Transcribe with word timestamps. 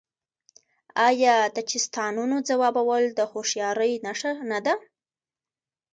آیا 1.07 1.35
د 1.55 1.57
چیستانونو 1.69 2.37
ځوابول 2.47 3.03
د 3.17 3.19
هوښیارۍ 3.31 3.93
نښه 4.05 4.31
نه 4.51 4.59
ده؟ 4.65 4.73